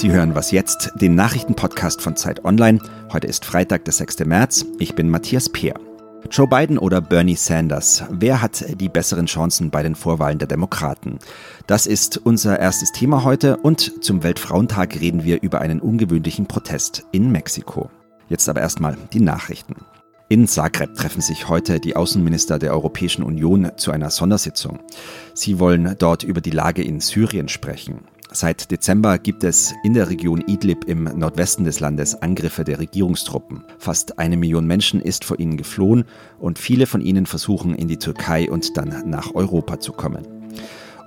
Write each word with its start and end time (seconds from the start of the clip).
Sie 0.00 0.12
hören 0.12 0.34
was 0.34 0.50
jetzt, 0.50 0.92
den 0.94 1.14
Nachrichtenpodcast 1.14 2.00
von 2.00 2.16
Zeit 2.16 2.46
Online. 2.46 2.78
Heute 3.12 3.26
ist 3.26 3.44
Freitag, 3.44 3.84
der 3.84 3.92
6. 3.92 4.20
März. 4.20 4.64
Ich 4.78 4.94
bin 4.94 5.10
Matthias 5.10 5.50
Peer. 5.50 5.74
Joe 6.30 6.48
Biden 6.48 6.78
oder 6.78 7.02
Bernie 7.02 7.36
Sanders? 7.36 8.04
Wer 8.08 8.40
hat 8.40 8.64
die 8.80 8.88
besseren 8.88 9.26
Chancen 9.26 9.70
bei 9.70 9.82
den 9.82 9.94
Vorwahlen 9.94 10.38
der 10.38 10.48
Demokraten? 10.48 11.18
Das 11.66 11.86
ist 11.86 12.16
unser 12.16 12.58
erstes 12.58 12.92
Thema 12.92 13.24
heute 13.24 13.58
und 13.58 14.02
zum 14.02 14.22
Weltfrauentag 14.22 14.98
reden 14.98 15.24
wir 15.24 15.42
über 15.42 15.60
einen 15.60 15.80
ungewöhnlichen 15.80 16.46
Protest 16.46 17.04
in 17.12 17.30
Mexiko. 17.30 17.90
Jetzt 18.30 18.48
aber 18.48 18.62
erstmal 18.62 18.96
die 19.12 19.20
Nachrichten. 19.20 19.74
In 20.30 20.48
Zagreb 20.48 20.94
treffen 20.94 21.20
sich 21.20 21.50
heute 21.50 21.78
die 21.78 21.94
Außenminister 21.94 22.58
der 22.58 22.72
Europäischen 22.72 23.22
Union 23.22 23.72
zu 23.76 23.90
einer 23.90 24.08
Sondersitzung. 24.08 24.78
Sie 25.34 25.58
wollen 25.58 25.94
dort 25.98 26.22
über 26.22 26.40
die 26.40 26.52
Lage 26.52 26.82
in 26.82 27.00
Syrien 27.00 27.48
sprechen. 27.48 28.06
Seit 28.32 28.70
Dezember 28.70 29.18
gibt 29.18 29.42
es 29.42 29.74
in 29.82 29.92
der 29.92 30.08
Region 30.08 30.44
Idlib 30.46 30.84
im 30.84 31.02
Nordwesten 31.02 31.64
des 31.64 31.80
Landes 31.80 32.14
Angriffe 32.22 32.62
der 32.62 32.78
Regierungstruppen. 32.78 33.64
Fast 33.78 34.20
eine 34.20 34.36
Million 34.36 34.68
Menschen 34.68 35.00
ist 35.00 35.24
vor 35.24 35.40
ihnen 35.40 35.56
geflohen 35.56 36.04
und 36.38 36.56
viele 36.56 36.86
von 36.86 37.00
ihnen 37.00 37.26
versuchen 37.26 37.74
in 37.74 37.88
die 37.88 37.96
Türkei 37.96 38.48
und 38.48 38.76
dann 38.76 39.10
nach 39.10 39.34
Europa 39.34 39.80
zu 39.80 39.92
kommen. 39.92 40.28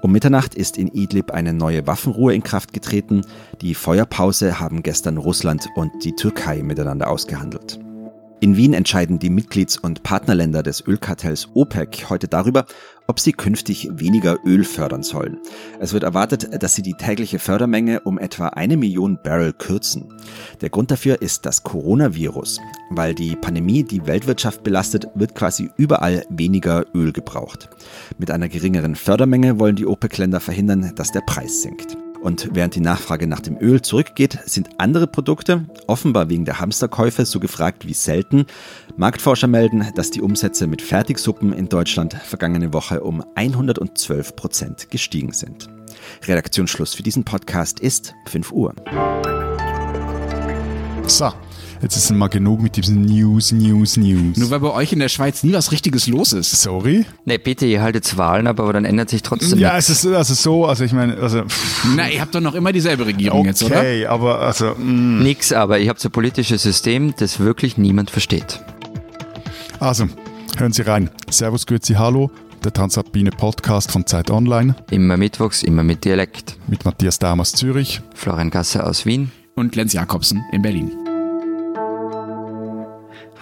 Um 0.02 0.12
Mitternacht 0.12 0.54
ist 0.54 0.78
in 0.78 0.90
Idlib 0.90 1.32
eine 1.32 1.54
neue 1.54 1.88
Waffenruhe 1.88 2.34
in 2.34 2.44
Kraft 2.44 2.74
getreten. 2.74 3.22
Die 3.62 3.74
Feuerpause 3.74 4.60
haben 4.60 4.84
gestern 4.84 5.16
Russland 5.16 5.70
und 5.76 5.92
die 6.04 6.16
Türkei 6.16 6.62
miteinander 6.62 7.10
ausgehandelt. 7.10 7.80
In 8.44 8.58
Wien 8.58 8.74
entscheiden 8.74 9.20
die 9.20 9.30
Mitglieds- 9.30 9.78
und 9.78 10.04
Partnerländer 10.04 10.64
des 10.64 10.86
Ölkartells 10.86 11.48
OPEC 11.54 12.10
heute 12.10 12.28
darüber, 12.28 12.66
ob 13.08 13.20
sie 13.20 13.34
künftig 13.34 13.90
weniger 13.92 14.38
Öl 14.46 14.64
fördern 14.64 15.04
sollen. 15.04 15.38
Es 15.80 15.94
wird 15.94 16.04
erwartet, 16.04 16.62
dass 16.64 16.76
sie 16.76 16.82
die 16.82 16.94
tägliche 16.94 17.40
Fördermenge 17.40 18.02
um 18.02 18.18
etwa 18.18 18.48
eine 18.50 18.78
Million 18.78 19.20
Barrel 19.24 19.54
kürzen. 19.54 20.14
Der 20.62 20.70
Grund 20.70 20.92
dafür 20.92 21.22
ist 21.22 21.46
das 21.46 21.64
Coronavirus. 21.64 22.60
Weil 22.90 23.16
die 23.16 23.36
Pandemie 23.36 23.84
die 23.84 24.06
Weltwirtschaft 24.06 24.64
belastet, 24.64 25.08
wird 25.16 25.36
quasi 25.36 25.70
überall 25.78 26.26
weniger 26.30 26.86
Öl 26.94 27.12
gebraucht. 27.12 27.70
Mit 28.18 28.32
einer 28.32 28.50
geringeren 28.50 28.96
Fördermenge 28.96 29.60
wollen 29.60 29.76
die 29.76 29.88
OPEC-Länder 29.88 30.40
verhindern, 30.40 30.94
dass 30.96 31.12
der 31.12 31.22
Preis 31.22 31.62
sinkt. 31.62 31.98
Und 32.24 32.52
während 32.54 32.74
die 32.74 32.80
Nachfrage 32.80 33.28
nach 33.28 33.42
dem 33.42 33.58
Öl 33.60 33.82
zurückgeht, 33.82 34.40
sind 34.46 34.80
andere 34.80 35.08
Produkte, 35.08 35.66
offenbar 35.88 36.30
wegen 36.30 36.46
der 36.46 36.62
Hamsterkäufe, 36.62 37.26
so 37.26 37.42
gefragt 37.42 37.86
wie 37.86 37.94
selten. 37.94 38.46
Marktforscher 38.96 39.48
melden, 39.48 39.86
dass 39.96 40.10
die 40.10 40.22
Umsätze 40.22 40.66
mit 40.66 40.82
Fertigsuppen 40.82 41.52
in 41.52 41.68
Deutschland 41.68 42.14
vergangene 42.14 42.72
Woche 42.72 43.02
um 43.02 43.26
112 43.36 44.38
Prozent 44.38 44.90
gestiegen 44.90 45.34
sind. 45.34 45.68
Redaktionsschluss 46.26 46.94
für 46.94 47.04
diesen 47.04 47.26
Podcast 47.26 47.82
ist 47.82 48.16
5 48.28 48.54
Uhr. 48.54 48.74
So, 51.06 51.34
Jetzt 51.84 51.98
ist 51.98 52.12
mal 52.12 52.30
genug 52.30 52.62
mit 52.62 52.78
diesen 52.78 53.02
News, 53.02 53.52
News, 53.52 53.98
News. 53.98 54.38
Nur 54.38 54.50
weil 54.52 54.62
bei 54.62 54.72
euch 54.72 54.94
in 54.94 55.00
der 55.00 55.10
Schweiz 55.10 55.44
nie 55.44 55.52
was 55.52 55.74
Richtiges 55.74 56.08
los 56.08 56.32
ist. 56.32 56.62
Sorry? 56.62 57.06
Nee, 57.26 57.38
bitte, 57.38 57.66
ihr 57.66 57.82
haltet 57.82 58.18
Wahlen 58.18 58.48
ab, 58.48 58.62
aber 58.62 58.72
dann 58.72 58.86
ändert 58.86 59.10
sich 59.10 59.22
trotzdem 59.22 59.60
Ja, 59.60 59.78
es 59.78 59.90
ist 59.90 60.06
also 60.06 60.34
so, 60.34 60.66
also 60.66 60.86
ich 60.86 60.94
meine, 60.94 61.18
also. 61.18 61.44
Na, 61.98 62.10
ihr 62.10 62.22
habt 62.22 62.34
doch 62.34 62.40
noch 62.40 62.56
immer 62.56 62.72
dieselbe 62.72 63.06
Regierung 63.06 63.42
okay, 63.42 63.50
jetzt, 63.50 63.64
oder? 63.64 63.80
Okay, 63.80 64.06
aber 64.06 64.40
also. 64.40 64.76
Mh. 64.78 65.24
Nix, 65.24 65.52
aber 65.52 65.78
ihr 65.78 65.90
habt 65.90 66.00
so 66.00 66.08
ein 66.08 66.14
politisches 66.14 66.64
System, 66.64 67.14
das 67.18 67.42
wirklich 67.42 67.78
niemand 67.78 68.10
versteht. 68.10 68.62
Also, 69.82 70.08
hören 70.56 70.72
Sie 70.72 70.84
rein. 70.84 71.10
Servus, 71.30 71.66
Grüezi, 71.66 71.96
Hallo. 71.96 72.32
Der 72.64 72.72
Transalpine 72.72 73.32
Podcast 73.32 73.92
von 73.92 74.06
Zeit 74.06 74.32
Online. 74.32 74.74
Immer 74.90 75.18
mittwochs, 75.18 75.64
immer 75.64 75.84
mit 75.84 76.06
Dialekt. 76.06 76.56
Mit 76.68 76.86
Matthias 76.86 77.20
Daum 77.20 77.42
aus 77.42 77.52
Zürich. 77.52 78.00
Florian 78.16 78.52
Gasse 78.52 78.86
aus 78.88 79.06
Wien. 79.06 79.34
Und 79.56 79.76
Lenz 79.76 79.92
Jakobsen 79.92 80.46
in 80.54 80.62
Berlin. 80.62 81.03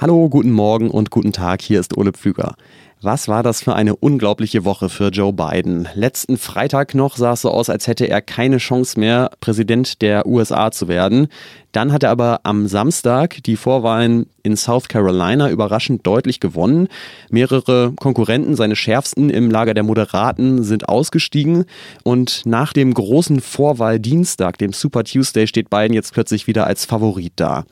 Hallo, 0.02 0.30
guten 0.30 0.50
Morgen 0.50 0.90
und 0.90 1.12
guten 1.12 1.32
Tag, 1.32 1.62
hier 1.62 1.80
ist 1.80 1.96
Ole 1.96 2.12
Pflüger. 2.12 2.56
Was 3.04 3.28
war 3.28 3.44
das 3.44 3.62
für 3.62 3.76
eine 3.76 3.96
unglaubliche 3.96 4.66
Woche 4.66 4.90
für 4.90 5.10
Joe 5.10 5.32
Biden? 5.32 5.88
Letzten 5.94 6.38
Freitag 6.38 6.96
noch 6.96 7.18
sah 7.18 7.34
es 7.34 7.42
so 7.42 7.52
aus, 7.52 7.70
als 7.70 7.86
hätte 7.86 8.10
er 8.10 8.24
keine 8.24 8.58
Chance 8.58 9.00
mehr, 9.00 9.30
Präsident 9.42 10.02
der 10.02 10.26
USA 10.26 10.72
zu 10.72 10.88
werden. 10.88 11.28
Dann 11.72 11.94
hat 11.94 12.02
er 12.02 12.10
aber 12.10 12.40
am 12.42 12.66
Samstag 12.68 13.44
die 13.44 13.56
Vorwahlen 13.56 14.26
in 14.42 14.58
South 14.58 14.88
Carolina 14.88 15.52
überraschend 15.52 16.08
deutlich 16.08 16.40
gewonnen. 16.40 16.88
Mehrere 17.30 17.94
Konkurrenten, 17.96 18.56
seine 18.56 18.76
schärfsten 18.76 19.30
im 19.30 19.52
Lager 19.52 19.76
der 19.76 19.84
Moderaten, 19.84 20.64
sind 20.64 20.90
ausgestiegen. 20.90 21.66
Und 22.02 22.42
nach 22.48 22.74
dem 22.74 22.96
großen 22.96 23.40
Vorwahldienstag, 23.40 24.58
dem 24.58 24.74
Super 24.74 25.04
Tuesday, 25.04 25.46
steht 25.46 25.70
Biden 25.70 25.94
jetzt 25.94 26.12
plötzlich 26.12 26.48
wieder 26.48 26.66
als 26.66 26.86
Favorit 26.86 27.34
da. 27.36 27.66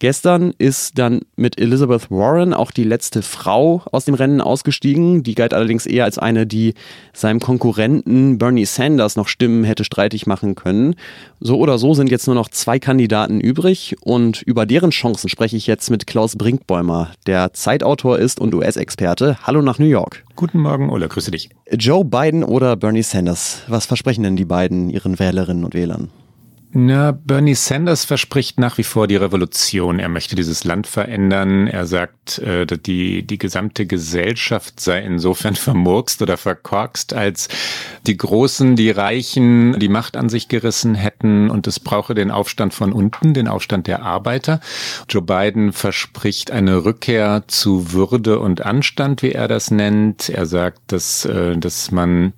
Gestern 0.00 0.54
ist 0.56 0.96
dann 0.98 1.20
mit 1.36 1.60
Elizabeth 1.60 2.10
Warren 2.10 2.54
auch 2.54 2.70
die 2.70 2.84
letzte 2.84 3.20
Frau 3.20 3.82
aus 3.92 4.06
dem 4.06 4.14
Rennen 4.14 4.40
ausgestiegen. 4.40 5.22
Die 5.22 5.34
galt 5.34 5.52
allerdings 5.52 5.84
eher 5.84 6.04
als 6.04 6.18
eine, 6.18 6.46
die 6.46 6.72
seinem 7.12 7.38
Konkurrenten 7.38 8.38
Bernie 8.38 8.64
Sanders 8.64 9.16
noch 9.16 9.28
Stimmen 9.28 9.62
hätte 9.62 9.84
streitig 9.84 10.26
machen 10.26 10.54
können. 10.54 10.94
So 11.38 11.58
oder 11.58 11.76
so 11.76 11.92
sind 11.92 12.10
jetzt 12.10 12.26
nur 12.26 12.34
noch 12.34 12.48
zwei 12.48 12.78
Kandidaten 12.78 13.40
übrig 13.40 13.94
und 14.00 14.40
über 14.40 14.64
deren 14.64 14.88
Chancen 14.90 15.28
spreche 15.28 15.58
ich 15.58 15.66
jetzt 15.66 15.90
mit 15.90 16.06
Klaus 16.06 16.34
Brinkbäumer, 16.34 17.10
der 17.26 17.52
Zeitautor 17.52 18.18
ist 18.18 18.40
und 18.40 18.54
US-Experte. 18.54 19.36
Hallo 19.42 19.60
nach 19.60 19.78
New 19.78 19.84
York. 19.84 20.24
Guten 20.34 20.60
Morgen, 20.60 20.88
Ola, 20.88 21.08
grüße 21.08 21.30
dich. 21.30 21.50
Joe 21.70 22.06
Biden 22.06 22.42
oder 22.42 22.74
Bernie 22.76 23.02
Sanders? 23.02 23.64
Was 23.68 23.84
versprechen 23.84 24.22
denn 24.22 24.36
die 24.36 24.46
beiden 24.46 24.88
ihren 24.88 25.18
Wählerinnen 25.18 25.66
und 25.66 25.74
Wählern? 25.74 26.08
Na, 26.72 27.10
Bernie 27.10 27.56
Sanders 27.56 28.04
verspricht 28.04 28.60
nach 28.60 28.78
wie 28.78 28.84
vor 28.84 29.08
die 29.08 29.16
Revolution. 29.16 29.98
Er 29.98 30.08
möchte 30.08 30.36
dieses 30.36 30.62
Land 30.62 30.86
verändern. 30.86 31.66
Er 31.66 31.84
sagt, 31.84 32.38
äh, 32.38 32.64
die, 32.64 33.24
die 33.24 33.38
gesamte 33.38 33.86
Gesellschaft 33.86 34.78
sei 34.78 35.00
insofern 35.00 35.56
vermurkst 35.56 36.22
oder 36.22 36.36
verkorkst, 36.36 37.12
als 37.12 37.48
die 38.06 38.16
Großen, 38.16 38.76
die 38.76 38.90
Reichen 38.90 39.80
die 39.80 39.88
Macht 39.88 40.16
an 40.16 40.28
sich 40.28 40.46
gerissen 40.46 40.94
hätten 40.94 41.50
und 41.50 41.66
es 41.66 41.80
brauche 41.80 42.14
den 42.14 42.30
Aufstand 42.30 42.72
von 42.72 42.92
unten, 42.92 43.34
den 43.34 43.48
Aufstand 43.48 43.88
der 43.88 44.04
Arbeiter. 44.04 44.60
Joe 45.08 45.22
Biden 45.22 45.72
verspricht 45.72 46.52
eine 46.52 46.84
Rückkehr 46.84 47.42
zu 47.48 47.92
Würde 47.92 48.38
und 48.38 48.64
Anstand, 48.64 49.22
wie 49.22 49.32
er 49.32 49.48
das 49.48 49.72
nennt. 49.72 50.28
Er 50.28 50.46
sagt, 50.46 50.80
dass, 50.92 51.24
äh, 51.24 51.56
dass 51.56 51.90
man 51.90 52.32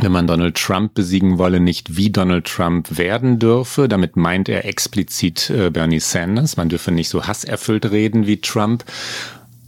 wenn 0.00 0.12
man 0.12 0.26
Donald 0.26 0.56
Trump 0.56 0.94
besiegen 0.94 1.38
wolle, 1.38 1.58
nicht 1.60 1.96
wie 1.96 2.10
Donald 2.10 2.46
Trump 2.46 2.98
werden 2.98 3.38
dürfe. 3.38 3.88
Damit 3.88 4.16
meint 4.16 4.48
er 4.48 4.64
explizit 4.66 5.50
äh, 5.50 5.70
Bernie 5.70 6.00
Sanders. 6.00 6.56
Man 6.56 6.68
dürfe 6.68 6.92
nicht 6.92 7.08
so 7.08 7.26
hasserfüllt 7.26 7.90
reden 7.90 8.26
wie 8.26 8.40
Trump. 8.40 8.84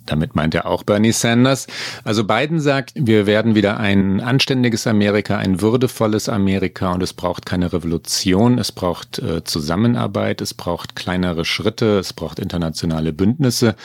Damit 0.08 0.34
meint 0.34 0.54
er 0.54 0.66
auch 0.66 0.82
Bernie 0.84 1.12
Sanders. 1.12 1.66
Also 2.02 2.24
Biden 2.24 2.60
sagt, 2.60 2.92
wir 2.94 3.26
werden 3.26 3.54
wieder 3.54 3.78
ein 3.78 4.20
anständiges 4.20 4.86
Amerika, 4.86 5.36
ein 5.36 5.60
würdevolles 5.60 6.28
Amerika 6.28 6.92
und 6.92 7.02
es 7.02 7.12
braucht 7.12 7.44
keine 7.44 7.72
Revolution, 7.72 8.58
es 8.58 8.72
braucht 8.72 9.18
äh, 9.18 9.44
Zusammenarbeit, 9.44 10.40
es 10.40 10.54
braucht 10.54 10.96
kleinere 10.96 11.44
Schritte, 11.44 11.98
es 11.98 12.14
braucht 12.14 12.38
internationale 12.38 13.12
Bündnisse. 13.12 13.76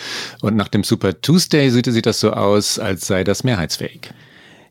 Und 0.42 0.56
nach 0.56 0.70
dem 0.70 0.84
Super 0.84 1.20
Tuesday 1.20 1.70
sieht, 1.70 1.86
sieht 1.86 2.06
das 2.06 2.22
so 2.22 2.32
aus, 2.32 2.80
als 2.80 3.06
sei 3.06 3.24
das 3.24 3.44
mehrheitsfähig. 3.44 4.14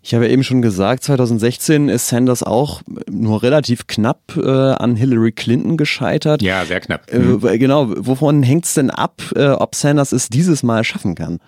Ich 0.05 0.15
habe 0.15 0.27
ja 0.27 0.33
eben 0.33 0.43
schon 0.43 0.63
gesagt, 0.63 1.05
2016 1.05 1.89
ist 1.89 2.09
Sanders 2.09 2.43
auch 2.43 2.83
nur 3.09 3.45
relativ 3.45 3.87
knapp 3.87 4.37
äh, 4.37 4.51
an 4.51 4.97
Hillary 4.97 5.31
Clinton 5.31 5.77
gescheitert. 5.77 6.43
Ja, 6.43 6.65
sehr 6.65 6.81
knapp. 6.81 7.13
Äh, 7.13 7.59
genau, 7.59 7.87
wovon 7.97 8.43
hängt 8.43 8.65
es 8.65 8.75
denn 8.75 8.91
ab, 8.91 9.23
äh, 9.37 9.51
ob 9.51 9.77
Sanders 9.77 10.11
es 10.11 10.29
dieses 10.29 10.65
Mal 10.65 10.83
schaffen 10.83 11.15
kann? 11.15 11.39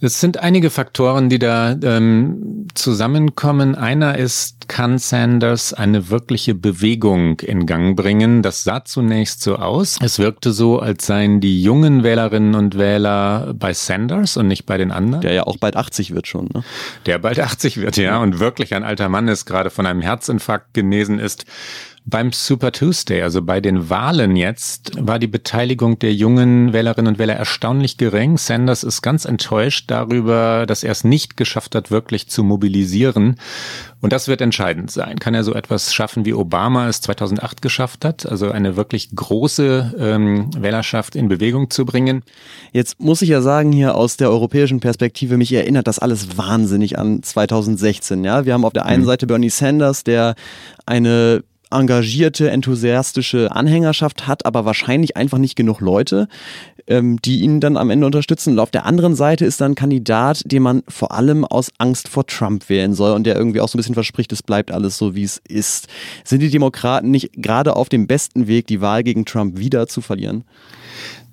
Es 0.00 0.20
sind 0.20 0.38
einige 0.38 0.70
Faktoren, 0.70 1.28
die 1.28 1.40
da 1.40 1.72
ähm, 1.82 2.68
zusammenkommen. 2.74 3.74
Einer 3.74 4.16
ist, 4.16 4.68
kann 4.68 4.98
Sanders 4.98 5.74
eine 5.74 6.08
wirkliche 6.08 6.54
Bewegung 6.54 7.40
in 7.40 7.66
Gang 7.66 7.96
bringen? 7.96 8.42
Das 8.42 8.62
sah 8.62 8.84
zunächst 8.84 9.42
so 9.42 9.56
aus. 9.56 9.98
Es 10.00 10.20
wirkte 10.20 10.52
so, 10.52 10.78
als 10.78 11.06
seien 11.06 11.40
die 11.40 11.60
jungen 11.60 12.04
Wählerinnen 12.04 12.54
und 12.54 12.78
Wähler 12.78 13.54
bei 13.58 13.72
Sanders 13.72 14.36
und 14.36 14.46
nicht 14.46 14.66
bei 14.66 14.78
den 14.78 14.92
anderen. 14.92 15.22
Der 15.22 15.32
ja 15.32 15.42
auch 15.44 15.56
bald 15.56 15.74
80 15.74 16.14
wird 16.14 16.28
schon. 16.28 16.48
Ne? 16.54 16.62
Der 17.06 17.18
bald 17.18 17.40
80 17.40 17.80
wird, 17.80 17.96
ja, 17.96 18.18
und 18.18 18.38
wirklich 18.38 18.74
ein 18.74 18.84
alter 18.84 19.08
Mann 19.08 19.26
ist, 19.26 19.46
gerade 19.46 19.70
von 19.70 19.84
einem 19.84 20.00
Herzinfarkt 20.00 20.74
genesen 20.74 21.18
ist. 21.18 21.44
Beim 22.10 22.32
Super 22.32 22.72
Tuesday, 22.72 23.20
also 23.20 23.42
bei 23.42 23.60
den 23.60 23.90
Wahlen 23.90 24.34
jetzt, 24.34 24.92
war 24.98 25.18
die 25.18 25.26
Beteiligung 25.26 25.98
der 25.98 26.14
jungen 26.14 26.72
Wählerinnen 26.72 27.12
und 27.12 27.18
Wähler 27.18 27.34
erstaunlich 27.34 27.98
gering. 27.98 28.38
Sanders 28.38 28.82
ist 28.82 29.02
ganz 29.02 29.26
enttäuscht 29.26 29.90
darüber, 29.90 30.64
dass 30.66 30.84
er 30.84 30.92
es 30.92 31.04
nicht 31.04 31.36
geschafft 31.36 31.74
hat, 31.74 31.90
wirklich 31.90 32.30
zu 32.30 32.44
mobilisieren. 32.44 33.36
Und 34.00 34.14
das 34.14 34.26
wird 34.26 34.40
entscheidend 34.40 34.90
sein. 34.90 35.18
Kann 35.18 35.34
er 35.34 35.44
so 35.44 35.52
etwas 35.52 35.92
schaffen, 35.92 36.24
wie 36.24 36.32
Obama 36.32 36.88
es 36.88 37.02
2008 37.02 37.60
geschafft 37.60 38.06
hat? 38.06 38.24
Also 38.24 38.50
eine 38.50 38.76
wirklich 38.76 39.10
große 39.14 39.94
ähm, 39.98 40.50
Wählerschaft 40.56 41.14
in 41.14 41.28
Bewegung 41.28 41.68
zu 41.68 41.84
bringen? 41.84 42.22
Jetzt 42.72 43.00
muss 43.00 43.20
ich 43.20 43.28
ja 43.28 43.42
sagen, 43.42 43.70
hier 43.70 43.96
aus 43.96 44.16
der 44.16 44.30
europäischen 44.30 44.80
Perspektive, 44.80 45.36
mich 45.36 45.52
erinnert 45.52 45.86
das 45.86 45.98
alles 45.98 46.38
wahnsinnig 46.38 46.98
an 46.98 47.22
2016. 47.22 48.24
Ja, 48.24 48.46
wir 48.46 48.54
haben 48.54 48.64
auf 48.64 48.72
der 48.72 48.86
einen 48.86 49.02
mhm. 49.02 49.08
Seite 49.08 49.26
Bernie 49.26 49.50
Sanders, 49.50 50.04
der 50.04 50.36
eine 50.86 51.42
engagierte, 51.70 52.50
enthusiastische 52.50 53.52
Anhängerschaft 53.52 54.26
hat, 54.26 54.46
aber 54.46 54.64
wahrscheinlich 54.64 55.16
einfach 55.16 55.38
nicht 55.38 55.56
genug 55.56 55.80
Leute, 55.80 56.28
ähm, 56.86 57.20
die 57.22 57.40
ihn 57.40 57.60
dann 57.60 57.76
am 57.76 57.90
Ende 57.90 58.06
unterstützen. 58.06 58.54
Und 58.54 58.58
auf 58.58 58.70
der 58.70 58.86
anderen 58.86 59.14
Seite 59.14 59.44
ist 59.44 59.60
dann 59.60 59.72
ein 59.72 59.74
Kandidat, 59.74 60.42
den 60.46 60.62
man 60.62 60.82
vor 60.88 61.12
allem 61.12 61.44
aus 61.44 61.70
Angst 61.78 62.08
vor 62.08 62.26
Trump 62.26 62.68
wählen 62.68 62.94
soll 62.94 63.12
und 63.12 63.24
der 63.24 63.36
irgendwie 63.36 63.60
auch 63.60 63.68
so 63.68 63.76
ein 63.76 63.80
bisschen 63.80 63.94
verspricht, 63.94 64.32
es 64.32 64.42
bleibt 64.42 64.70
alles 64.72 64.98
so, 64.98 65.14
wie 65.14 65.24
es 65.24 65.40
ist. 65.48 65.88
Sind 66.24 66.40
die 66.40 66.50
Demokraten 66.50 67.10
nicht 67.10 67.32
gerade 67.34 67.76
auf 67.76 67.88
dem 67.88 68.06
besten 68.06 68.46
Weg, 68.46 68.66
die 68.66 68.80
Wahl 68.80 69.02
gegen 69.02 69.24
Trump 69.24 69.58
wieder 69.58 69.86
zu 69.86 70.00
verlieren? 70.00 70.44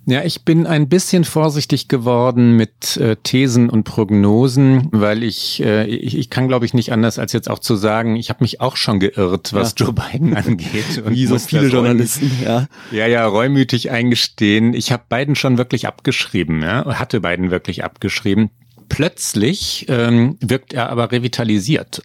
Ja, 0.08 0.24
ich 0.24 0.46
bin 0.46 0.68
ein 0.68 0.88
bisschen 0.88 1.24
vorsichtig 1.24 1.88
geworden 1.88 2.56
mit 2.56 2.96
äh, 2.98 3.16
Thesen 3.24 3.72
und 3.72 3.86
Prognosen, 3.86 4.90
weil 4.92 5.24
ich, 5.24 5.64
äh, 5.64 5.88
ich, 5.88 6.16
ich 6.16 6.30
kann, 6.30 6.48
glaube 6.48 6.68
ich, 6.68 6.76
nicht 6.76 6.92
anders 6.92 7.18
als 7.18 7.34
jetzt 7.34 7.50
auch 7.50 7.58
zu 7.58 7.76
sagen, 7.76 8.16
ich 8.16 8.30
habe 8.30 8.44
mich 8.44 8.62
auch 8.62 8.76
schon 8.76 9.00
geirrt, 9.00 9.54
was 9.54 9.74
ja. 9.80 9.86
Joe 9.88 9.94
Biden 9.94 10.36
angeht. 10.38 11.02
Und 11.04 11.12
Wie 11.12 11.26
so 11.26 11.40
viele 11.40 11.70
Journalisten, 11.70 12.32
ja. 12.44 12.68
Ja, 12.92 13.08
ja, 13.08 13.26
reumütig 13.26 13.90
eingestehen. 13.90 14.76
Ich 14.76 14.92
habe 14.92 15.04
Biden 15.10 15.36
schon 15.36 15.58
wirklich 15.58 15.88
abgeschrieben, 15.88 16.62
ja, 16.62 16.86
hatte 17.00 17.22
Biden 17.22 17.50
wirklich 17.50 17.84
abgeschrieben. 17.84 18.52
Plötzlich 18.90 19.88
ähm, 19.90 20.38
wirkt 20.40 20.74
er 20.74 20.92
aber 20.92 21.12
revitalisiert. 21.12 22.04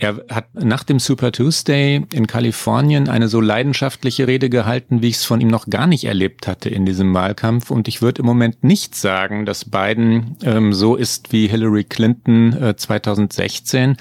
Er 0.00 0.24
hat 0.30 0.54
nach 0.54 0.84
dem 0.84 1.00
Super 1.00 1.32
Tuesday 1.32 2.06
in 2.12 2.28
Kalifornien 2.28 3.08
eine 3.08 3.26
so 3.26 3.40
leidenschaftliche 3.40 4.28
Rede 4.28 4.48
gehalten, 4.48 5.02
wie 5.02 5.08
ich 5.08 5.16
es 5.16 5.24
von 5.24 5.40
ihm 5.40 5.48
noch 5.48 5.66
gar 5.66 5.88
nicht 5.88 6.04
erlebt 6.04 6.46
hatte 6.46 6.68
in 6.68 6.86
diesem 6.86 7.12
Wahlkampf. 7.14 7.72
Und 7.72 7.88
ich 7.88 8.00
würde 8.00 8.20
im 8.20 8.26
Moment 8.26 8.62
nicht 8.62 8.94
sagen, 8.94 9.44
dass 9.44 9.64
Biden 9.64 10.36
ähm, 10.44 10.72
so 10.72 10.94
ist 10.94 11.32
wie 11.32 11.48
Hillary 11.48 11.82
Clinton 11.82 12.52
äh, 12.52 12.76
2016. 12.76 13.96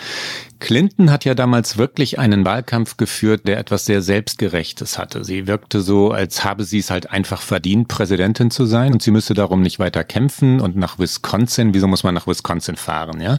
Clinton 0.59 1.11
hat 1.11 1.25
ja 1.25 1.35
damals 1.35 1.77
wirklich 1.77 2.19
einen 2.19 2.45
Wahlkampf 2.45 2.97
geführt, 2.97 3.47
der 3.47 3.59
etwas 3.59 3.85
sehr 3.85 4.01
Selbstgerechtes 4.01 4.97
hatte. 4.97 5.23
Sie 5.23 5.47
wirkte 5.47 5.81
so, 5.81 6.11
als 6.11 6.43
habe 6.43 6.63
sie 6.63 6.79
es 6.79 6.89
halt 6.89 7.11
einfach 7.11 7.41
verdient, 7.41 7.87
Präsidentin 7.87 8.51
zu 8.51 8.65
sein 8.65 8.93
und 8.93 9.01
sie 9.01 9.11
müsste 9.11 9.33
darum 9.33 9.61
nicht 9.61 9.79
weiter 9.79 10.03
kämpfen 10.03 10.59
und 10.59 10.75
nach 10.75 10.99
Wisconsin, 10.99 11.73
wieso 11.73 11.87
muss 11.87 12.03
man 12.03 12.13
nach 12.13 12.27
Wisconsin 12.27 12.75
fahren, 12.75 13.21
ja? 13.21 13.37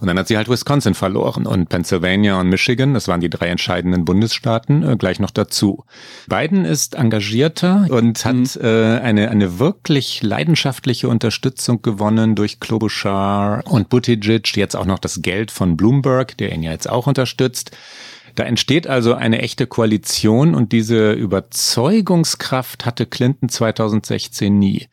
Und 0.00 0.08
dann 0.08 0.18
hat 0.18 0.28
sie 0.28 0.36
halt 0.36 0.48
Wisconsin 0.48 0.94
verloren 0.94 1.46
und 1.46 1.68
Pennsylvania 1.68 2.40
und 2.40 2.48
Michigan, 2.48 2.94
das 2.94 3.08
waren 3.08 3.20
die 3.20 3.30
drei 3.30 3.48
entscheidenden 3.48 4.04
Bundesstaaten, 4.04 4.82
äh, 4.82 4.96
gleich 4.96 5.20
noch 5.20 5.30
dazu. 5.30 5.84
Biden 6.28 6.64
ist 6.64 6.94
engagierter 6.94 7.86
und 7.90 8.24
hat 8.24 8.34
mhm. 8.34 8.46
äh, 8.60 8.98
eine, 9.00 9.30
eine 9.30 9.58
wirklich 9.58 10.22
leidenschaftliche 10.22 11.08
Unterstützung 11.08 11.82
gewonnen 11.82 12.34
durch 12.34 12.60
Klobuchar 12.60 13.62
und 13.66 13.88
Buttigieg, 13.88 14.56
jetzt 14.56 14.76
auch 14.76 14.86
noch 14.86 14.98
das 14.98 15.22
Geld 15.22 15.50
von 15.50 15.76
Bloomberg, 15.76 16.36
der 16.38 16.52
ihn 16.54 16.62
ja 16.62 16.72
jetzt 16.72 16.88
auch 16.88 17.06
unterstützt. 17.06 17.72
Da 18.34 18.44
entsteht 18.44 18.86
also 18.86 19.14
eine 19.14 19.42
echte 19.42 19.66
Koalition 19.66 20.54
und 20.54 20.72
diese 20.72 21.12
Überzeugungskraft 21.12 22.84
hatte 22.84 23.06
Clinton 23.06 23.48
2016 23.48 24.58
nie. 24.58 24.88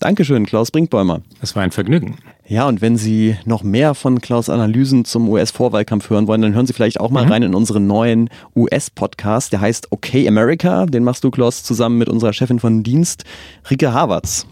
Dankeschön, 0.00 0.46
Klaus 0.46 0.70
Brinkbäumer. 0.70 1.20
Es 1.42 1.54
war 1.54 1.62
ein 1.62 1.72
Vergnügen. 1.72 2.16
Ja, 2.48 2.66
und 2.66 2.80
wenn 2.80 2.96
Sie 2.96 3.36
noch 3.44 3.62
mehr 3.62 3.94
von 3.94 4.22
Klaus 4.22 4.48
Analysen 4.48 5.04
zum 5.04 5.28
US-Vorwahlkampf 5.28 6.08
hören 6.08 6.26
wollen, 6.26 6.40
dann 6.40 6.54
hören 6.54 6.66
Sie 6.66 6.72
vielleicht 6.72 6.98
auch 6.98 7.10
mal 7.10 7.26
mhm. 7.26 7.32
rein 7.32 7.42
in 7.42 7.54
unseren 7.54 7.86
neuen 7.86 8.30
US-Podcast. 8.56 9.52
Der 9.52 9.60
heißt 9.60 9.92
Okay 9.92 10.26
America. 10.26 10.86
Den 10.86 11.04
machst 11.04 11.22
du, 11.22 11.30
Klaus, 11.30 11.62
zusammen 11.62 11.98
mit 11.98 12.08
unserer 12.08 12.32
Chefin 12.32 12.58
von 12.58 12.82
Dienst, 12.82 13.24
Rike 13.70 13.92
Havertz. 13.92 14.46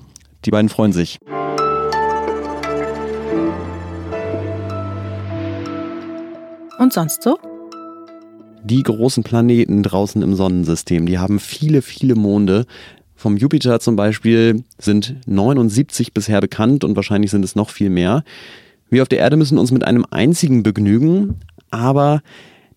Die 0.45 0.51
beiden 0.51 0.69
freuen 0.69 0.93
sich. 0.93 1.19
Und 6.79 6.93
sonst 6.93 7.23
so? 7.23 7.39
Die 8.63 8.83
großen 8.83 9.25
Planeten 9.25 9.83
draußen 9.83 10.23
im 10.23 10.35
Sonnensystem, 10.35 11.07
die 11.07 11.19
haben 11.19 11.41
viele, 11.41 11.83
viele 11.83 12.15
Monde. 12.15 12.67
Vom 13.15 13.37
Jupiter 13.37 13.81
zum 13.81 13.97
Beispiel 13.97 14.65
sind 14.79 15.17
79 15.27 16.13
bisher 16.13 16.41
bekannt 16.41 16.85
und 16.85 16.95
wahrscheinlich 16.95 17.33
sind 17.33 17.45
es 17.45 17.57
noch 17.57 17.71
viel 17.71 17.91
mehr. 17.91 18.23
Wir 18.91 19.03
auf 19.03 19.09
der 19.09 19.19
Erde 19.19 19.37
müssen 19.37 19.59
uns 19.59 19.73
mit 19.73 19.85
einem 19.85 20.07
einzigen 20.11 20.63
begnügen, 20.63 21.41
aber 21.71 22.23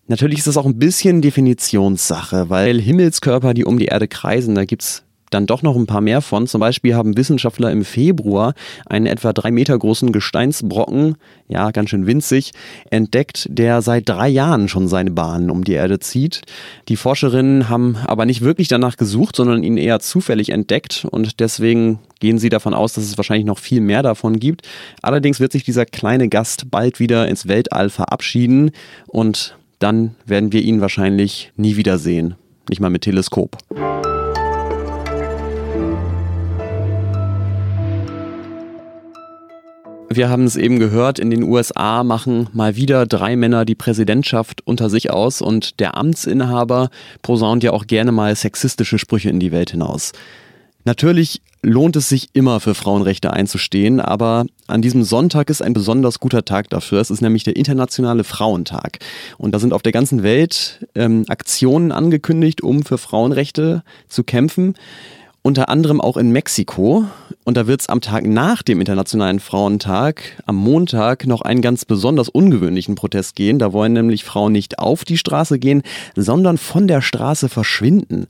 natürlich 0.08 0.38
ist 0.38 0.46
das 0.48 0.56
auch 0.56 0.66
ein 0.66 0.78
bisschen 0.78 1.22
Definitionssache, 1.22 2.50
weil 2.50 2.80
Himmelskörper, 2.80 3.54
die 3.54 3.64
um 3.64 3.78
die 3.78 3.86
Erde 3.86 4.08
kreisen, 4.08 4.54
da 4.54 4.64
gibt's 4.64 5.04
dann 5.34 5.46
doch 5.46 5.62
noch 5.62 5.76
ein 5.76 5.86
paar 5.86 6.00
mehr 6.00 6.20
von. 6.20 6.46
Zum 6.46 6.60
Beispiel 6.60 6.94
haben 6.94 7.16
Wissenschaftler 7.16 7.70
im 7.70 7.84
Februar 7.84 8.54
einen 8.86 9.06
etwa 9.06 9.32
drei 9.32 9.50
Meter 9.50 9.78
großen 9.78 10.12
Gesteinsbrocken, 10.12 11.16
ja, 11.48 11.70
ganz 11.70 11.90
schön 11.90 12.06
winzig, 12.06 12.52
entdeckt, 12.90 13.46
der 13.50 13.82
seit 13.82 14.08
drei 14.08 14.28
Jahren 14.28 14.68
schon 14.68 14.88
seine 14.88 15.10
Bahn 15.10 15.50
um 15.50 15.64
die 15.64 15.72
Erde 15.72 15.98
zieht. 15.98 16.42
Die 16.88 16.96
Forscherinnen 16.96 17.68
haben 17.68 17.96
aber 18.04 18.26
nicht 18.26 18.42
wirklich 18.42 18.68
danach 18.68 18.96
gesucht, 18.96 19.36
sondern 19.36 19.62
ihn 19.62 19.76
eher 19.76 20.00
zufällig 20.00 20.50
entdeckt 20.50 21.06
und 21.10 21.40
deswegen 21.40 21.98
gehen 22.20 22.38
sie 22.38 22.48
davon 22.48 22.74
aus, 22.74 22.92
dass 22.92 23.04
es 23.04 23.16
wahrscheinlich 23.16 23.46
noch 23.46 23.58
viel 23.58 23.80
mehr 23.80 24.02
davon 24.02 24.38
gibt. 24.38 24.62
Allerdings 25.02 25.40
wird 25.40 25.52
sich 25.52 25.64
dieser 25.64 25.86
kleine 25.86 26.28
Gast 26.28 26.70
bald 26.70 27.00
wieder 27.00 27.28
ins 27.28 27.48
Weltall 27.48 27.90
verabschieden 27.90 28.70
und 29.08 29.56
dann 29.78 30.14
werden 30.24 30.52
wir 30.52 30.62
ihn 30.62 30.80
wahrscheinlich 30.80 31.52
nie 31.56 31.76
wiedersehen. 31.76 32.36
Nicht 32.68 32.80
mal 32.80 32.90
mit 32.90 33.02
Teleskop. 33.02 33.58
Wir 40.14 40.28
haben 40.28 40.44
es 40.44 40.56
eben 40.56 40.78
gehört, 40.78 41.18
in 41.18 41.30
den 41.30 41.42
USA 41.42 42.04
machen 42.04 42.48
mal 42.52 42.76
wieder 42.76 43.06
drei 43.06 43.36
Männer 43.36 43.64
die 43.64 43.74
Präsidentschaft 43.74 44.60
unter 44.66 44.90
sich 44.90 45.10
aus 45.10 45.40
und 45.40 45.80
der 45.80 45.96
Amtsinhaber 45.96 46.90
posaunt 47.22 47.62
ja 47.62 47.72
auch 47.72 47.86
gerne 47.86 48.12
mal 48.12 48.34
sexistische 48.36 48.98
Sprüche 48.98 49.30
in 49.30 49.40
die 49.40 49.52
Welt 49.52 49.70
hinaus. 49.70 50.12
Natürlich 50.84 51.40
lohnt 51.62 51.94
es 51.96 52.08
sich 52.08 52.28
immer 52.32 52.60
für 52.60 52.74
Frauenrechte 52.74 53.32
einzustehen, 53.32 54.00
aber 54.00 54.46
an 54.66 54.82
diesem 54.82 55.04
Sonntag 55.04 55.48
ist 55.48 55.62
ein 55.62 55.72
besonders 55.72 56.18
guter 56.18 56.44
Tag 56.44 56.68
dafür. 56.70 57.00
Es 57.00 57.10
ist 57.10 57.22
nämlich 57.22 57.44
der 57.44 57.56
Internationale 57.56 58.24
Frauentag. 58.24 58.98
Und 59.38 59.52
da 59.52 59.60
sind 59.60 59.72
auf 59.72 59.82
der 59.82 59.92
ganzen 59.92 60.24
Welt 60.24 60.86
ähm, 60.94 61.24
Aktionen 61.28 61.92
angekündigt, 61.92 62.62
um 62.62 62.82
für 62.82 62.98
Frauenrechte 62.98 63.84
zu 64.08 64.24
kämpfen 64.24 64.74
unter 65.42 65.68
anderem 65.68 66.00
auch 66.00 66.16
in 66.16 66.30
Mexiko. 66.30 67.04
Und 67.44 67.56
da 67.56 67.66
wird 67.66 67.80
es 67.80 67.88
am 67.88 68.00
Tag 68.00 68.24
nach 68.24 68.62
dem 68.62 68.80
Internationalen 68.80 69.40
Frauentag, 69.40 70.42
am 70.46 70.56
Montag, 70.56 71.26
noch 71.26 71.42
einen 71.42 71.60
ganz 71.60 71.84
besonders 71.84 72.28
ungewöhnlichen 72.28 72.94
Protest 72.94 73.34
gehen. 73.34 73.58
Da 73.58 73.72
wollen 73.72 73.92
nämlich 73.92 74.24
Frauen 74.24 74.52
nicht 74.52 74.78
auf 74.78 75.04
die 75.04 75.18
Straße 75.18 75.58
gehen, 75.58 75.82
sondern 76.14 76.56
von 76.56 76.86
der 76.86 77.00
Straße 77.00 77.48
verschwinden. 77.48 78.28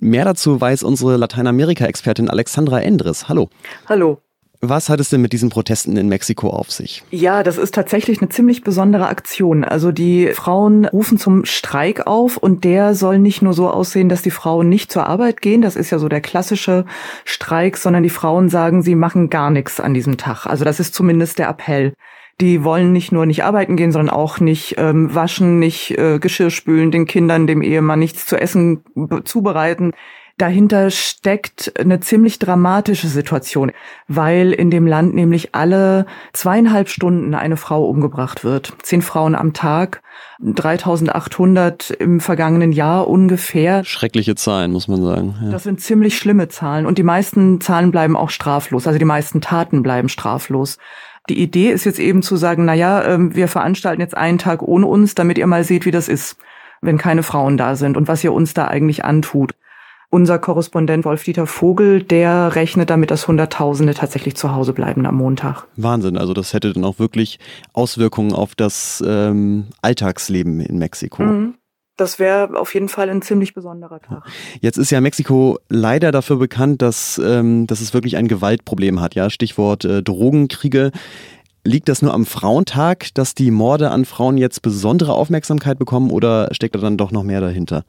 Mehr 0.00 0.24
dazu 0.24 0.58
weiß 0.58 0.82
unsere 0.82 1.18
Lateinamerika-Expertin 1.18 2.30
Alexandra 2.30 2.80
Endres. 2.80 3.28
Hallo. 3.28 3.50
Hallo. 3.86 4.23
Was 4.68 4.88
hat 4.88 5.00
es 5.00 5.08
denn 5.08 5.20
mit 5.20 5.32
diesen 5.32 5.50
Protesten 5.50 5.96
in 5.96 6.08
Mexiko 6.08 6.48
auf 6.50 6.70
sich? 6.70 7.02
Ja, 7.10 7.42
das 7.42 7.58
ist 7.58 7.74
tatsächlich 7.74 8.20
eine 8.20 8.28
ziemlich 8.28 8.62
besondere 8.62 9.08
Aktion. 9.08 9.64
Also 9.64 9.92
die 9.92 10.28
Frauen 10.28 10.86
rufen 10.86 11.18
zum 11.18 11.44
Streik 11.44 12.06
auf 12.06 12.36
und 12.36 12.64
der 12.64 12.94
soll 12.94 13.18
nicht 13.18 13.42
nur 13.42 13.52
so 13.52 13.68
aussehen, 13.68 14.08
dass 14.08 14.22
die 14.22 14.30
Frauen 14.30 14.68
nicht 14.68 14.90
zur 14.90 15.06
Arbeit 15.06 15.40
gehen, 15.40 15.62
das 15.62 15.76
ist 15.76 15.90
ja 15.90 15.98
so 15.98 16.08
der 16.08 16.20
klassische 16.20 16.84
Streik, 17.24 17.76
sondern 17.76 18.02
die 18.02 18.10
Frauen 18.10 18.48
sagen, 18.48 18.82
sie 18.82 18.94
machen 18.94 19.30
gar 19.30 19.50
nichts 19.50 19.80
an 19.80 19.94
diesem 19.94 20.16
Tag. 20.16 20.46
Also 20.46 20.64
das 20.64 20.80
ist 20.80 20.94
zumindest 20.94 21.38
der 21.38 21.48
Appell. 21.48 21.94
Die 22.40 22.64
wollen 22.64 22.92
nicht 22.92 23.12
nur 23.12 23.26
nicht 23.26 23.44
arbeiten 23.44 23.76
gehen, 23.76 23.92
sondern 23.92 24.14
auch 24.14 24.40
nicht 24.40 24.74
ähm, 24.76 25.14
waschen, 25.14 25.60
nicht 25.60 25.96
äh, 25.96 26.18
Geschirr 26.18 26.50
spülen, 26.50 26.90
den 26.90 27.06
Kindern, 27.06 27.46
dem 27.46 27.62
Ehemann 27.62 28.00
nichts 28.00 28.26
zu 28.26 28.36
essen 28.36 28.82
zubereiten. 29.24 29.92
Dahinter 30.36 30.90
steckt 30.90 31.72
eine 31.78 32.00
ziemlich 32.00 32.40
dramatische 32.40 33.06
Situation, 33.06 33.70
weil 34.08 34.52
in 34.52 34.68
dem 34.68 34.84
Land 34.84 35.14
nämlich 35.14 35.54
alle 35.54 36.06
zweieinhalb 36.32 36.88
Stunden 36.88 37.34
eine 37.34 37.56
Frau 37.56 37.84
umgebracht 37.84 38.42
wird. 38.42 38.72
Zehn 38.82 39.00
Frauen 39.00 39.36
am 39.36 39.52
Tag, 39.52 40.02
3800 40.40 41.90
im 41.90 42.18
vergangenen 42.18 42.72
Jahr 42.72 43.06
ungefähr. 43.06 43.84
Schreckliche 43.84 44.34
Zahlen, 44.34 44.72
muss 44.72 44.88
man 44.88 45.02
sagen. 45.02 45.36
Ja. 45.40 45.50
Das 45.50 45.62
sind 45.62 45.80
ziemlich 45.80 46.18
schlimme 46.18 46.48
Zahlen 46.48 46.86
und 46.86 46.98
die 46.98 47.04
meisten 47.04 47.60
Zahlen 47.60 47.92
bleiben 47.92 48.16
auch 48.16 48.30
straflos, 48.30 48.88
also 48.88 48.98
die 48.98 49.04
meisten 49.04 49.40
Taten 49.40 49.84
bleiben 49.84 50.08
straflos. 50.08 50.78
Die 51.28 51.40
Idee 51.40 51.70
ist 51.70 51.84
jetzt 51.84 52.00
eben 52.00 52.22
zu 52.22 52.34
sagen, 52.34 52.64
na 52.64 52.74
ja, 52.74 53.04
ähm, 53.04 53.36
wir 53.36 53.46
veranstalten 53.46 54.00
jetzt 54.00 54.16
einen 54.16 54.38
Tag 54.38 54.62
ohne 54.62 54.86
uns, 54.86 55.14
damit 55.14 55.38
ihr 55.38 55.46
mal 55.46 55.62
seht, 55.62 55.86
wie 55.86 55.92
das 55.92 56.08
ist, 56.08 56.36
wenn 56.82 56.98
keine 56.98 57.22
Frauen 57.22 57.56
da 57.56 57.76
sind 57.76 57.96
und 57.96 58.08
was 58.08 58.24
ihr 58.24 58.32
uns 58.32 58.52
da 58.52 58.66
eigentlich 58.66 59.04
antut. 59.04 59.52
Unser 60.14 60.38
Korrespondent 60.38 61.04
Wolf-Dieter 61.04 61.48
Vogel, 61.48 62.00
der 62.00 62.54
rechnet 62.54 62.88
damit, 62.88 63.10
dass 63.10 63.26
Hunderttausende 63.26 63.94
tatsächlich 63.94 64.36
zu 64.36 64.54
Hause 64.54 64.72
bleiben 64.72 65.06
am 65.06 65.16
Montag. 65.16 65.66
Wahnsinn, 65.74 66.16
also 66.16 66.34
das 66.34 66.52
hätte 66.52 66.72
dann 66.72 66.84
auch 66.84 67.00
wirklich 67.00 67.40
Auswirkungen 67.72 68.32
auf 68.32 68.54
das 68.54 69.02
ähm, 69.04 69.64
Alltagsleben 69.82 70.60
in 70.60 70.78
Mexiko. 70.78 71.20
Mhm. 71.24 71.54
Das 71.96 72.20
wäre 72.20 72.56
auf 72.56 72.74
jeden 72.74 72.88
Fall 72.88 73.10
ein 73.10 73.22
ziemlich 73.22 73.54
besonderer 73.54 73.98
Tag. 73.98 74.24
Jetzt 74.60 74.76
ist 74.76 74.90
ja 74.90 75.00
Mexiko 75.00 75.58
leider 75.68 76.12
dafür 76.12 76.36
bekannt, 76.36 76.80
dass, 76.80 77.18
ähm, 77.18 77.66
dass 77.66 77.80
es 77.80 77.92
wirklich 77.92 78.16
ein 78.16 78.28
Gewaltproblem 78.28 79.00
hat. 79.00 79.16
Ja, 79.16 79.30
Stichwort 79.30 79.84
äh, 79.84 80.00
Drogenkriege. 80.00 80.92
Liegt 81.64 81.88
das 81.88 82.02
nur 82.02 82.14
am 82.14 82.24
Frauentag, 82.24 83.12
dass 83.14 83.34
die 83.34 83.50
Morde 83.50 83.90
an 83.90 84.04
Frauen 84.04 84.38
jetzt 84.38 84.62
besondere 84.62 85.14
Aufmerksamkeit 85.14 85.76
bekommen 85.76 86.12
oder 86.12 86.50
steckt 86.52 86.76
da 86.76 86.78
dann 86.78 86.98
doch 86.98 87.10
noch 87.10 87.24
mehr 87.24 87.40
dahinter? 87.40 87.82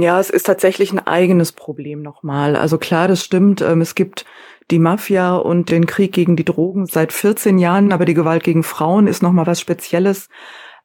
Ja, 0.00 0.18
es 0.18 0.30
ist 0.30 0.46
tatsächlich 0.46 0.92
ein 0.92 1.06
eigenes 1.06 1.52
Problem 1.52 2.00
nochmal. 2.00 2.56
Also 2.56 2.78
klar, 2.78 3.08
das 3.08 3.22
stimmt. 3.22 3.60
Ähm, 3.60 3.82
es 3.82 3.94
gibt 3.94 4.24
die 4.70 4.78
Mafia 4.78 5.36
und 5.36 5.70
den 5.70 5.84
Krieg 5.86 6.12
gegen 6.12 6.34
die 6.34 6.46
Drogen 6.46 6.86
seit 6.86 7.12
14 7.12 7.58
Jahren, 7.58 7.92
aber 7.92 8.06
die 8.06 8.14
Gewalt 8.14 8.42
gegen 8.42 8.62
Frauen 8.62 9.06
ist 9.06 9.22
nochmal 9.22 9.46
was 9.46 9.60
Spezielles. 9.60 10.30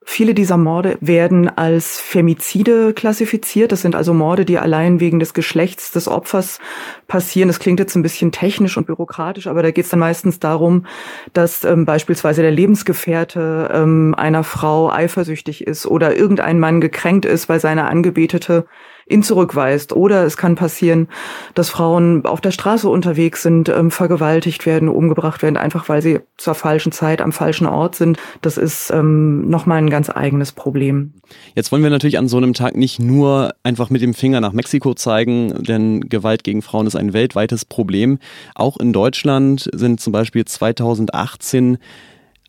Viele 0.10 0.34
dieser 0.34 0.58
Morde 0.58 0.98
werden 1.00 1.50
als 1.50 2.00
Femizide 2.00 2.94
klassifiziert. 2.94 3.72
Das 3.72 3.82
sind 3.82 3.96
also 3.96 4.14
Morde, 4.14 4.46
die 4.46 4.58
allein 4.58 5.00
wegen 5.00 5.20
des 5.20 5.34
Geschlechts 5.34 5.92
des 5.92 6.08
Opfers 6.08 6.60
passieren. 7.08 7.48
Das 7.48 7.60
klingt 7.60 7.80
jetzt 7.80 7.96
ein 7.96 8.04
bisschen 8.04 8.32
technisch 8.32 8.78
und 8.78 8.88
bürokratisch, 8.88 9.48
aber 9.48 9.64
da 9.64 9.72
geht 9.72 9.86
es 9.86 9.92
dann 9.92 10.00
meistens 10.00 10.40
darum, 10.40 10.86
dass 11.34 11.64
ähm, 11.64 11.86
beispielsweise 11.86 12.42
der 12.42 12.52
Lebensgefährte 12.52 13.70
ähm, 13.74 14.16
einer 14.18 14.44
Frau 14.44 14.90
eifersüchtig 14.90 15.66
ist 15.66 15.86
oder 15.86 16.16
irgendein 16.16 16.60
Mann 16.60 16.82
gekränkt 16.82 17.26
ist, 17.26 17.48
weil 17.48 17.60
seine 17.60 17.86
Angebetete 17.86 18.66
ihn 19.10 19.24
zurückweist. 19.24 19.94
Oder 19.94 20.24
es 20.24 20.38
kann 20.38 20.56
passieren, 20.56 21.08
dass 21.54 21.70
Frauen 21.70 22.26
auf 22.26 22.42
der 22.42 22.52
Straße 22.52 22.90
unterwegs 22.90 23.42
sind, 23.44 23.70
ähm, 23.70 23.92
vergewaltigt 23.92 24.66
werden, 24.66 24.90
umgebracht 24.90 25.42
werden, 25.42 25.58
einfach 25.58 25.90
weil 25.90 26.02
sie 26.02 26.20
zur 26.38 26.56
falschen 26.56 26.92
Zeit 26.92 27.22
am 27.22 27.32
falschen 27.32 27.68
Ort 27.68 27.96
sind. 27.96 28.18
Das 28.42 28.58
ist 28.58 28.92
ähm, 28.92 29.50
nochmal 29.50 29.80
ein 29.80 29.90
ganz 29.90 30.10
eigenes 30.10 30.52
Problem. 30.52 31.14
Jetzt 31.56 31.72
wollen 31.72 31.84
wir 31.84 31.90
natürlich 31.90 32.18
an 32.18 32.28
so 32.28 32.38
einem 32.38 32.54
Tag 32.54 32.76
nicht 32.76 33.00
nur 33.00 33.54
einfach 33.64 33.90
mit 33.90 34.02
dem 34.02 34.14
Finger 34.14 34.42
nach 34.42 34.54
Mexiko 34.54 34.94
zeigen, 34.94 35.64
denn 35.64 36.02
Gewalt 36.02 36.44
gegen 36.44 36.62
Frauen 36.62 36.88
ist 36.88 36.96
ein 36.96 37.14
weltweites 37.14 37.66
Problem. 37.66 38.20
Auch 38.56 38.78
in 38.78 38.94
Deutschland 38.94 39.70
sind 39.74 40.00
zum 40.00 40.14
Beispiel 40.14 40.46
2018 40.46 41.78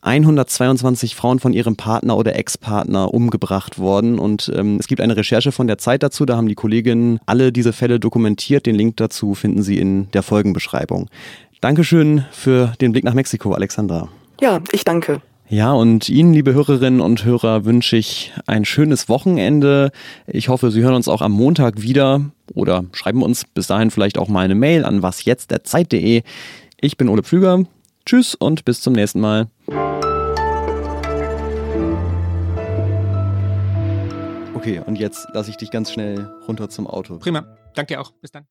122 0.02 1.14
Frauen 1.14 1.38
von 1.40 1.52
ihrem 1.52 1.76
Partner 1.76 2.17
oder 2.17 2.37
Ex-Partner 2.37 3.12
umgebracht 3.12 3.78
worden. 3.78 4.19
Und 4.19 4.50
ähm, 4.55 4.76
es 4.78 4.87
gibt 4.87 5.00
eine 5.00 5.17
Recherche 5.17 5.52
von 5.52 5.67
der 5.67 5.78
Zeit 5.78 6.02
dazu. 6.02 6.25
Da 6.25 6.37
haben 6.37 6.49
die 6.49 6.55
Kolleginnen 6.55 7.21
alle 7.26 7.52
diese 7.52 7.73
Fälle 7.73 7.99
dokumentiert. 7.99 8.67
Den 8.67 8.75
Link 8.75 8.97
dazu 8.97 9.35
finden 9.35 9.62
Sie 9.62 9.78
in 9.78 10.11
der 10.12 10.23
Folgenbeschreibung. 10.23 11.09
Dankeschön 11.61 12.25
für 12.31 12.73
den 12.81 12.93
Blick 12.93 13.05
nach 13.05 13.14
Mexiko, 13.14 13.52
Alexandra. 13.52 14.09
Ja, 14.40 14.61
ich 14.71 14.85
danke. 14.85 15.21
Ja, 15.50 15.73
und 15.73 16.11
Ihnen, 16.11 16.35
liebe 16.35 16.52
Hörerinnen 16.52 17.00
und 17.00 17.25
Hörer, 17.25 17.64
wünsche 17.64 17.97
ich 17.97 18.35
ein 18.47 18.67
schönes 18.67 19.09
Wochenende. 19.09 19.93
Ich 20.26 20.50
hoffe, 20.50 20.71
Sie 20.71 20.83
hören 20.83 20.95
uns 20.95 21.09
auch 21.09 21.23
am 21.23 21.33
Montag 21.33 21.81
wieder 21.81 22.21
oder 22.55 22.85
schreiben 22.93 23.23
uns 23.23 23.47
bis 23.47 23.67
dahin 23.67 23.90
vielleicht 23.90 24.19
auch 24.19 24.28
mal 24.28 24.45
eine 24.45 24.55
Mail 24.55 24.85
an 24.85 25.02
wasjetztderzeit.de. 25.02 26.23
Ich 26.81 26.97
bin 26.99 27.09
Ole 27.09 27.23
Pflüger. 27.23 27.64
Tschüss 28.05 28.35
und 28.35 28.67
bis 28.67 28.83
zum 28.83 28.93
nächsten 28.93 29.21
Mal. 29.21 29.49
Okay, 34.68 34.82
und 34.84 34.98
jetzt 34.98 35.26
lasse 35.32 35.48
ich 35.48 35.56
dich 35.56 35.70
ganz 35.70 35.90
schnell 35.90 36.26
runter 36.46 36.68
zum 36.68 36.87
Auto. 36.87 37.18
Prima. 37.18 37.56
Danke 37.75 37.98
auch. 37.98 38.12
Bis 38.20 38.32
dann. 38.32 38.46